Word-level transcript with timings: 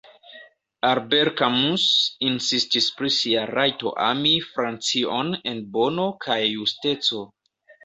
Albert 0.91 1.33
Camus 1.41 1.83
insistis 2.29 2.87
pri 3.01 3.13
sia 3.17 3.45
rajto 3.51 3.93
ami 4.07 4.33
Francion 4.49 5.31
en 5.55 5.63
bono 5.79 6.09
kaj 6.27 6.41
justeco. 6.57 7.25